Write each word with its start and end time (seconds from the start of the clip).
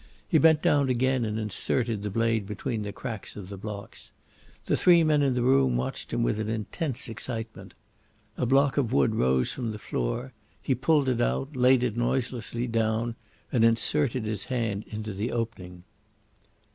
He 0.27 0.39
bent 0.39 0.63
down 0.63 0.89
again 0.89 1.23
and 1.25 1.37
inserted 1.37 2.01
the 2.01 2.09
blade 2.09 2.47
between 2.47 2.81
the 2.81 2.91
cracks 2.91 3.35
of 3.35 3.49
the 3.49 3.55
blocks. 3.55 4.11
The 4.65 4.75
three 4.75 5.03
men 5.03 5.21
in 5.21 5.35
the 5.35 5.43
room 5.43 5.77
watched 5.77 6.11
him 6.11 6.23
with 6.23 6.39
an 6.39 6.49
intense 6.49 7.07
excitement. 7.07 7.75
A 8.35 8.47
block 8.47 8.77
of 8.77 8.91
wood 8.93 9.13
rose 9.13 9.51
from 9.51 9.69
the 9.69 9.77
floor, 9.77 10.33
he 10.59 10.73
pulled 10.73 11.07
it 11.07 11.21
out, 11.21 11.55
laid 11.55 11.83
it 11.83 11.95
noiselessly 11.97 12.65
down, 12.65 13.15
and 13.51 13.63
inserted 13.63 14.25
his 14.25 14.45
hand 14.45 14.85
into 14.87 15.13
the 15.13 15.31
opening. 15.31 15.83